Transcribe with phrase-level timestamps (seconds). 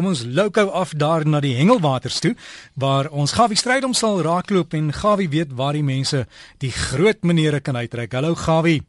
[0.00, 2.30] Kom ons lokou af daar na die hengelwaters toe
[2.80, 6.22] waar ons Gawie Strydom sal raakloop en Gawie weet waar die mense
[6.64, 8.16] die groot menere kan uittrek.
[8.16, 8.80] Hallo Gawie.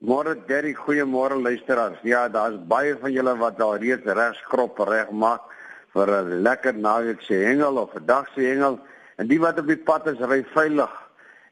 [0.00, 2.00] Môre Derry, goeiemôre luisteraars.
[2.00, 5.52] Ja, daar's baie van julle wat al reeds regskrop reg maak
[5.92, 8.80] vir 'n lekker naweek se hengel of 'n dag se hengel
[9.18, 10.94] en die wat op die pad is, ry veilig.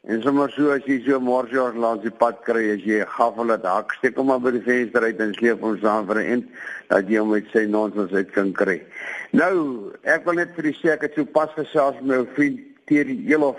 [0.06, 3.64] En sommer so as jy so môre langs die pad kry as jy gaffel dit
[3.66, 6.44] hak steek hom by die venster uit en sleep hom saam vir 'n end
[6.92, 8.76] dat jy hom met sy nonsens uit kan kry.
[9.32, 13.58] Nou, ek wil net vir die het so pas gesels met my vriend Thierry Elof.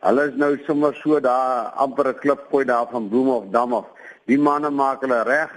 [0.00, 3.74] Hulle is nou sommer so daar amper 'n klip gooi daar van Bloem of Dam
[3.74, 3.86] af.
[4.26, 5.52] Die manne maak hulle reg.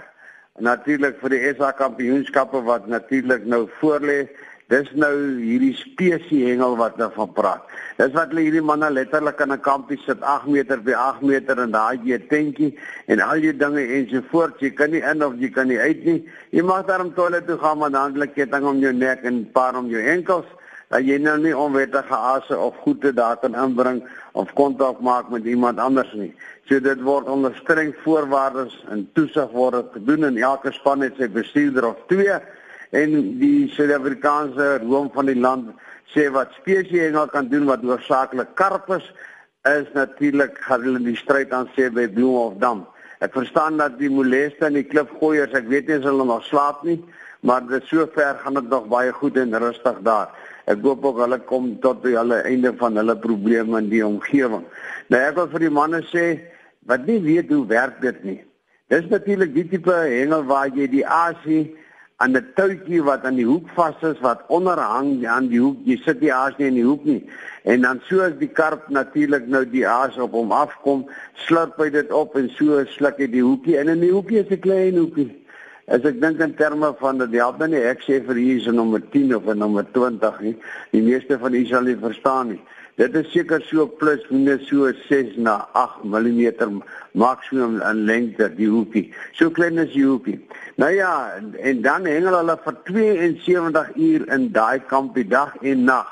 [0.58, 4.28] Natuurlik vir die SA kampioenskappe wat natuurlik nou voorlê
[4.70, 5.10] Dis nou
[5.40, 7.64] hierdie spesie hengel wat nou van praat.
[7.98, 11.58] Dis wat hulle hierdie manne letterlik in 'n kampie sit 8 meter by 8 meter
[11.58, 14.60] en daai jy tentjie en al jou dinge en so voort.
[14.60, 16.24] Jy kan nie in of jy kan nie uit nie.
[16.50, 19.74] Jy mag daarom toilet toe gaan maar dan net ketting om jou nek en paar
[19.76, 20.46] om jou enkels
[20.90, 25.44] dat jy nou nie onwettige asse of goede daar kan inbring of kontak maak met
[25.44, 26.34] iemand anders nie.
[26.68, 31.28] So dit word onder streng voorwaardes en toesig word gedoen en elke span het sy
[31.28, 32.38] bestuurder of twee
[32.90, 35.70] en die Suid-Afrikaanse room van die land
[36.10, 39.06] sê wat spesie hengel kan doen wat hoofsaaklik karpers
[39.68, 42.86] is natuurlik gaan hulle die stryd aan sê by Bloem of Dam.
[43.20, 46.80] Ek verstaan dat die moleste en die klipgooiers, ek weet nie as hulle nog slaap
[46.88, 46.96] nie,
[47.44, 50.32] maar dit sover gaan dit nog baie goed en rustig daar.
[50.70, 54.64] Ek hoop ook hulle kom tot by hulle einde van hulle probleme in die omgewing.
[55.12, 56.24] Nou ek wil vir die manne sê
[56.88, 58.40] wat nie weet hoe werk dit nie.
[58.90, 61.68] Dis natuurlik die tipe hengel waar jy die asie
[62.22, 65.78] aan 'n touwtjie wat aan die hoek vas is wat onderhang aan die hoek.
[65.84, 67.22] Jy sit die aas nie in die hoek nie.
[67.64, 71.88] En dan so as die karp natuurlik nou die aas op hom afkom, slurp hy
[71.90, 74.96] dit op en so sluk hy die hoekie en in die hoekie is 'n klein
[75.00, 75.30] hoekie.
[75.88, 78.76] As ek dink in terme van dat help nie ek sê vir hier is 'n
[78.76, 80.56] nommer 10 of 'n nommer 20 nie.
[80.92, 82.60] Die meeste van u sal nie verstaan nie.
[82.98, 86.80] Dit is seker so plus minus so 6 na 8 mm
[87.12, 89.12] maksimum in lengte die hoekie.
[89.32, 90.38] So klein is die hoekie.
[90.76, 95.84] Nou ja, en, en dan hengel hulle vir 72 uur in daai kampie dag en
[95.84, 96.08] nag.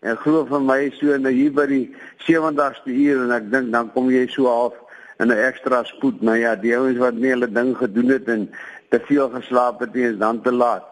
[0.00, 1.86] En glo vir my so nou hier by die
[2.26, 4.76] 70ste uur en ek dink dan kom jy so af
[5.18, 6.22] in 'n ekstra spoed.
[6.22, 8.50] Nou ja, die ouens wat nie hulle ding gedoen het en
[8.90, 10.86] te veel geslaap het, is dan te laat.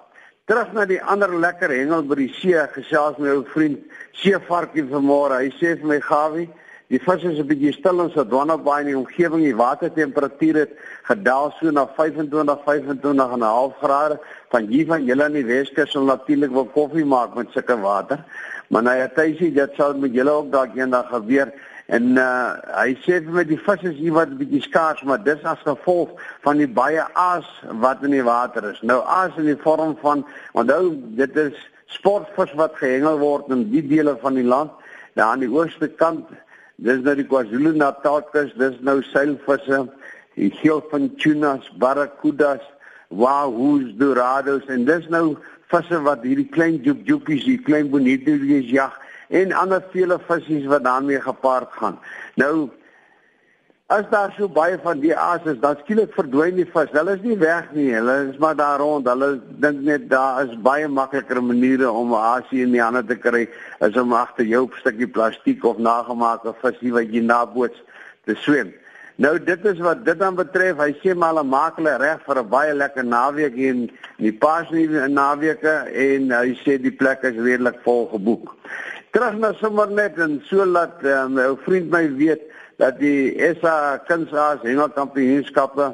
[0.47, 4.85] Terug na die ander lekker hengel by die see, gesels met my ou vriend Seevarkie
[4.87, 5.41] vanmôre.
[5.43, 6.45] Hy sê vir my Gawie,
[6.87, 9.43] die vis is 'n bietjie stil in Sodwana-baai in die omgewing.
[9.43, 10.77] Die watertemperatuur het
[11.11, 14.21] gedaal so na 25, 25 en 'n half grade.
[14.51, 18.25] Van hier van julle in die Weskus sal natuurlik wel koffie maak met sulke water.
[18.69, 21.53] Maar nou ja, hy sê dit sal met julle ook dalk eendag gebeur.
[21.87, 25.43] En uh hy sê vir my die vis is hier wat bietjie skaars, maar dis
[25.47, 27.47] as gevolg van die baie aas
[27.85, 28.81] wat in die water is.
[28.83, 30.25] Nou aas in die vorm van
[30.59, 31.61] onthou dit is
[31.95, 34.75] sportvis wat gehengel word in die dele van die land.
[35.15, 36.27] Daar aan die ooste kant,
[36.83, 39.85] dis nou die KwaZulu-Natal kus, dis nou seilvisse,
[40.37, 42.67] die geel van tunas, barracudas,
[43.09, 45.39] wahoos, dorados en dis nou
[45.71, 48.43] visse wat hierdie klein joepjoepies, die klein bonito's
[48.75, 48.99] jag
[49.29, 51.99] en ander vele visse wat daarmee gepaard gaan.
[52.35, 52.71] Nou
[53.87, 56.91] as daar so baie van die aas is, dan skielik verdwyn die vis.
[56.91, 57.93] Hulle is nie weg nie.
[57.95, 59.07] Hulle is maar daar rond.
[59.07, 63.17] Hulle dink net daar is baie makliker maniere om 'n aasie in die hande te
[63.17, 63.47] kry
[63.81, 67.79] as om agter jou 'n stukkie plastiek of nagemaakte visie wat jy naboots
[68.25, 68.75] te swem.
[69.17, 70.77] Nou dit is wat dit dan betref.
[70.77, 74.33] Hy sê maar hulle maak hulle reg vir 'n baie lekker naweek hier in die
[74.33, 78.57] Paasnuwe naweke en hy sê die plek is redelik vol geboek
[79.17, 82.43] terug na sommer net en so laat uh, my ou vriend my weet
[82.77, 85.87] dat die SA Kunsaas Hengelkampioenskappe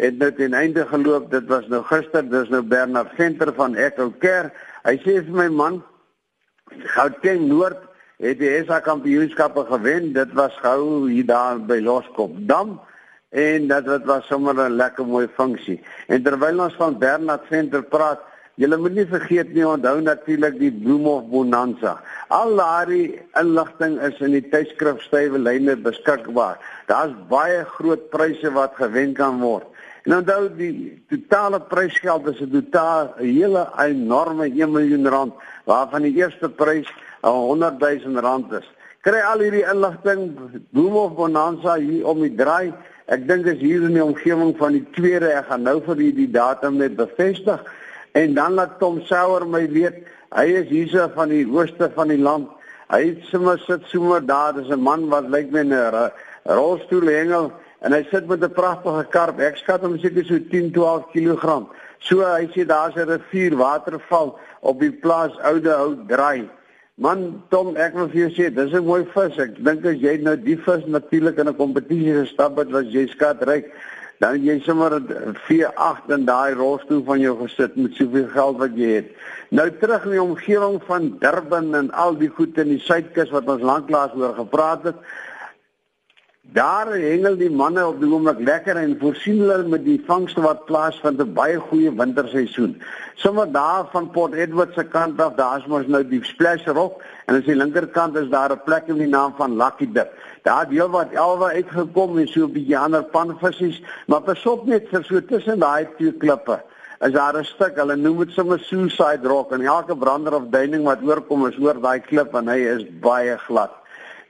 [0.00, 1.26] het nou ten einde geloop.
[1.28, 4.48] Dit was nou gister, dis nou Bernard Venter van Echo Care.
[4.86, 5.76] Hy sê vir my man,
[6.94, 7.84] Gauteng Noord
[8.24, 10.14] het die SA Kampioenskappe gewen.
[10.16, 12.78] Dit was gehou hier daar by Loskop Dam
[13.28, 15.82] en dat dit was sommer 'n lekker mooi funksie.
[16.08, 18.24] En terwyl ons van Bernard Venter praat,
[18.60, 21.94] Julle moet nie vergeet nie, onthou natuurlik die Bloemhof Bonanza.
[22.28, 26.58] Al daardie inligting is in die tydskrif Stywe Lyne beskikbaar.
[26.90, 29.64] Daar's baie groot pryse wat gewen kan word.
[30.04, 35.32] En onthou die totale prysgeld is 'n totaal 'n hele enorme 1 miljoen rand,
[35.64, 36.88] waarvan die eerste prys
[37.22, 38.68] 100 000 rand is.
[39.00, 40.36] Kry al hierdie inligting
[40.70, 42.74] Bloemhof Bonanza hier om die draai.
[43.06, 45.32] Ek dink dis hier in die omgewing van die tweede.
[45.32, 47.64] Ek gaan nou vir u die datum net bevestig.
[48.12, 50.02] En dan laat Tom Sauer my weet,
[50.34, 52.48] hy is hierse van die ooste van die land.
[52.90, 56.10] Hy sommer sit sommer daar, dis 'n man wat lyk my 'n
[56.44, 59.38] rolstoel hengel en hy sit met 'n pragtige karp.
[59.40, 61.66] Ek skat hom seker so 10, 12 kg.
[61.98, 66.48] So hy sê daar's 'n rivier waterval op die plaas oude hout draai.
[67.00, 69.38] Man Tom, ek wil vir jou sê, dis 'n mooi vis.
[69.38, 73.06] Ek dink as jy nou die vis natuurlik in 'n kompetisie gestap het, was jy
[73.06, 73.72] skatryk.
[74.20, 74.98] Dan jy sommer
[75.46, 79.14] 4-8 in daai rolstoel van jou gesit met soveel geld wat jy het.
[79.48, 83.48] Nou terug in die omgewing van Durban en al die goed in die Suidkus wat
[83.48, 85.00] ons lanklaas oor gepraat het.
[86.52, 90.64] Daar hengel die manne op die oomblik lekker en voorsien hulle met die vangste wat
[90.66, 92.72] plaasvind 'n baie goeie winterseisoen.
[93.14, 97.34] Sommige daar van Port Edward se kant af, daar's mos nou die Splash Rock en
[97.34, 100.10] aan die linkerkant is daar 'n plek met die naam van Lucky Dip.
[100.42, 104.88] Daar het heel wat elwe uitgekom en so 'n bietjie ander panvissies, maar pasop net
[104.88, 106.60] vir so tussen daai twee klippe.
[107.00, 110.84] Is daar 'n stuk, hulle noem dit sommer Suicide Rock en elke brander of duining
[110.84, 113.70] wat oorkom is oor daai klip en hy is baie glad.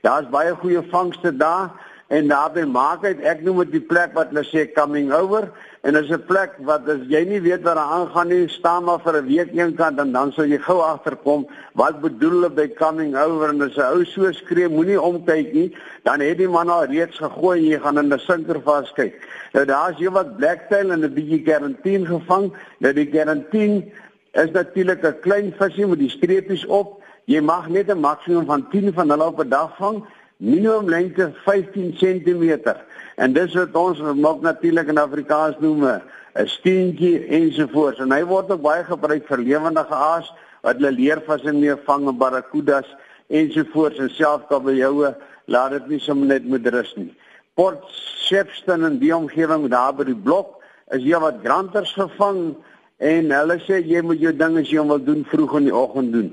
[0.01, 1.69] Daar's baie goeie vangste daar
[2.11, 5.47] en naby maak uit ek noem dit die plek wat hulle sê coming over.
[5.87, 8.99] En is 'n plek wat as jy nie weet wat daar aangaan nie staan maar
[8.99, 12.67] vir 'n week een kant en dan sal jy gou agterkom wat bedoel hulle by
[12.67, 13.49] coming over.
[13.49, 17.17] En as 'n ou so skree moenie omkyk nie dan het die man al reeds
[17.17, 19.15] gegooi en jy gaan in 'n sinker vaskyk.
[19.53, 22.51] Nou daar's jy wat blacktail en 'n bietjie garantien gevang.
[22.79, 23.91] Nou die garantien
[24.33, 27.01] is natuurlik 'n klein visie met die streepies op.
[27.25, 30.03] Jy mag net 'n maksimum van 10 van hulle op 'n dag vang
[30.41, 32.73] minimum lengte 15 cm
[33.21, 38.49] en dis wat ons maak natuurlik in Afrikaans noem 'n steentjie ensovoorts en hy word
[38.51, 40.33] ook baie gebruik vir lewendige aas
[40.63, 42.89] wat hulle leervisse mee vang en barracudas
[43.29, 45.13] ensovoorts en self kabeljoue
[45.45, 47.13] laat dit nie sommer net met rus nie.
[47.53, 47.85] Port
[48.25, 50.57] Shepstone en die omgewing daar by die blok
[50.89, 52.55] is hier wat granters gevang
[53.01, 56.13] En hulle sê jy moet jou ding as jy wil doen vroeg in die oggend
[56.13, 56.27] doen.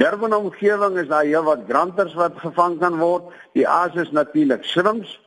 [0.00, 3.28] Durban omgewing is daar heel wat granters wat gevang kan word.
[3.52, 5.18] Die aas is natuurlik shrimps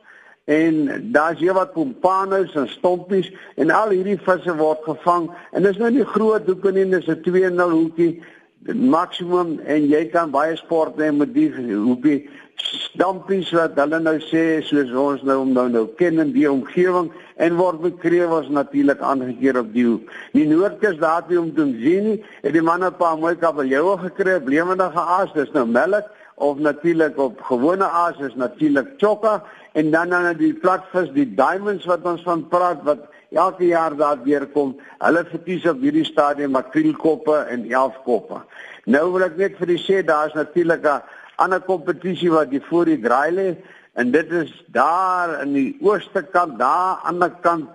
[0.48, 3.28] en daar's hier wat pompanos en stompies
[3.60, 7.20] en al hierdie visse word gevang en dis nou nie groot hoeke nie, dis 'n
[7.22, 8.22] 2-0 hoekie
[8.66, 12.28] maksimum en jy kan baie sport hê met die hoekie
[12.58, 17.58] stompies wat hulle nou sê soos ons nou nou nou ken in die omgewing en
[17.60, 20.10] word bekree was natuurlik aangekeer op die hoek.
[20.34, 24.40] Die Noordkus daartoe om te sien nie, het die manne 'n paar mooi kabeljoue gekry,
[24.40, 30.10] bleemendige aas, dis nou melk of natuurlik op gewone aas is natuurlik chokka en dan
[30.10, 34.76] dan die platvis, die diamonds wat ons van praat wat elke jaar daar weer kom.
[34.98, 38.42] Hulle verkies op hierdie stadium makrielkoppe en elfkoppe.
[38.86, 41.02] Nou wil ek net vir u sê daar's natuurlik 'n
[41.36, 43.56] ander kompetisie wat die voor die draai lê
[43.94, 47.68] en dit is daar in die ooste kant daar aan die kant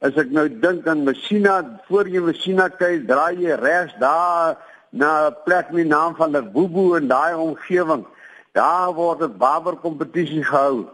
[0.00, 4.56] as ek nou dink aan Messina voor jy Messina kyk draai jy regs daar
[4.90, 8.06] na 'n plek met naam van Lebobo en daai omgewing
[8.52, 10.86] daar word 'n barber kompetisie gehou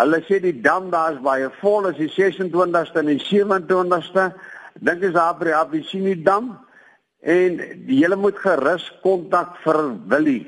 [0.00, 4.24] hulle sê die dam daar is baie vol as die 26ste en die 27ste
[4.80, 6.46] dink is daar by die Abisini dam?
[7.22, 9.78] En jy moet gerus kontak vir
[10.10, 10.46] Willie.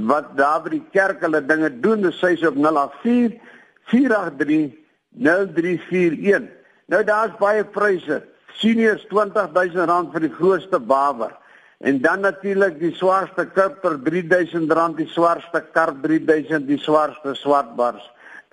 [0.08, 3.32] wat daar by die kerk hulle dinge doen dis sy op 084
[3.92, 4.85] 483
[5.18, 6.48] 0341
[6.86, 8.22] nou daar's baie pryse.
[8.56, 11.34] Seniors R20000 vir die grootste bawer
[11.84, 18.04] en dan natuurlik die swaarste karp per R3000 die swaarste karp 3000 die swaarste swartbars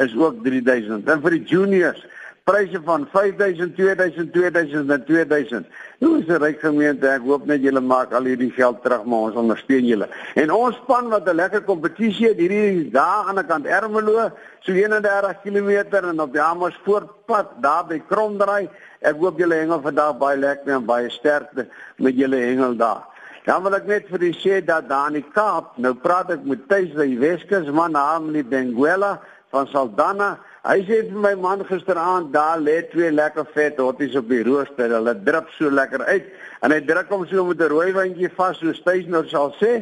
[0.04, 1.08] is ook 3000.
[1.08, 2.02] En vir die juniors,
[2.44, 5.68] pryse van 5000, 2000, 2000 en 2000.
[6.00, 7.08] Nou is 'n ryk gemeente.
[7.08, 10.08] Ek hoop net julle maak al hierdie geld terug, maar ons ondersteun julle.
[10.36, 14.72] En ons span wat 'n lekker kompetisie het hierdie daar aan die kant Ermelo, so
[14.72, 18.70] 31 km en op die Amersfoortpad daar by Kromdraai.
[19.00, 23.04] Ek hoop julle hengel vandag baie lekker en baie sterkte met julle hengel daar.
[23.46, 26.44] Dan wil ek net vir u sê dat daar in die Kaap, nou praat ek
[26.44, 29.20] met Tuis by Weskus man, naamlik Benguela
[29.54, 30.38] van Saldanha.
[30.64, 34.94] Hy sê vir my man gisteraand daar lê twee lekker vet hotties op die rooster.
[34.96, 36.30] Hulle drup so lekker uit
[36.64, 39.74] en hy druk hom so met 'n rooi wyntjie vas so styf nou sal sê.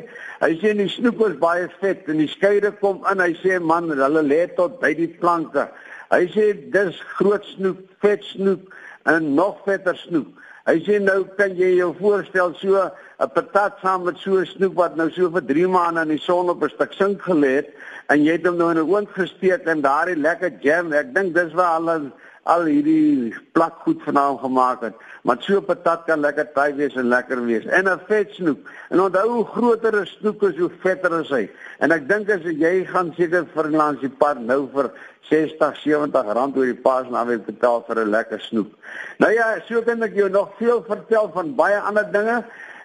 [0.41, 3.19] Hy sê die snoek is baie vet en die skeide kom in.
[3.19, 5.69] Hy sê man, hulle lê tot by die planke.
[6.11, 8.73] Hy sê dis groot snoek, vet snoek
[9.05, 10.27] en nog vetter snoek.
[10.69, 14.75] Hy sê nou kan jy jou voorstel so 'n patat saam met so 'n snoep
[14.75, 17.69] wat nou so vir 3 maande in die son op 'n stuk sink gelê het
[18.09, 21.33] en jy het hom nou in 'n oond gesteek en daardie lekker jam, ek dink
[21.33, 22.11] dis waar al
[22.49, 24.95] al hierdie plakgoed vanaand gemaak het.
[25.23, 27.65] Maar so patat kan lekker taai wees en lekker wees.
[27.65, 28.69] En 'n vet snoep.
[28.89, 31.49] En onthou hoe groter 'n snoep is, hoe vetter is hy.
[31.79, 36.33] En ek dink as jy gaan seker vir langs die pad nou vir 60, 70
[36.33, 38.73] rand oor die paas na weer betaal vir 'n lekker snoep.
[39.17, 42.43] Nou ja, so kan ek jou nog veel vertel van baie ander dinge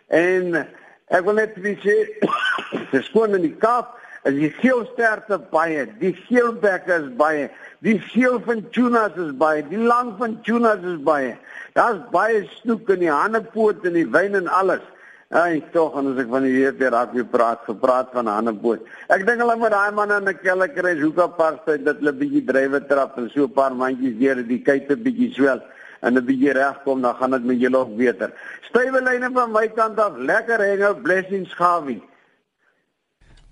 [0.09, 0.67] en
[1.09, 1.97] ek wil net sê
[2.93, 3.97] Dis skoon in die Kaap
[4.27, 7.47] is die geelsterte baie, die geelbekke is baie,
[7.87, 11.37] die geel van tunas is baie, die lang van tunas is baie.
[11.79, 14.83] Daar's baie snoek in die handepoot en die wyn en alles.
[15.35, 18.83] Ai, tog en as ek van die weer weer raak weer praat, gepraat van handepoot.
[19.11, 22.13] Ek dink hulle moet daai man in 'n kelle kry, hoeka pas tyd dat hulle
[22.13, 25.63] bietjie drywe trap en so 'n paar mandjies deur die kuite bietjie swel
[26.03, 28.31] en 'n bietjie regkom, dan gaan dit met julle ook beter.
[28.71, 32.03] Stywe lyne van my kant af, lekker hengel, blessings Gawie.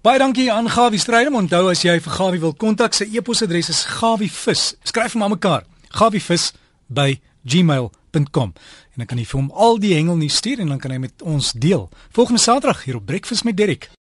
[0.04, 1.38] Baie dankie aan Gawie Strydom.
[1.38, 4.76] Onthou as jy vir Gawie wil kontak, sy e-posadres is gawievis.
[4.84, 5.64] Skryf hom aan mekaar.
[5.96, 8.50] gawievis@gmail.com.
[8.52, 11.22] En dan kan jy vir hom al die hengelnuus stuur en dan kan hy met
[11.22, 11.88] ons deel.
[12.10, 13.90] Volgende Saterdag hier op Breakfast met Derek.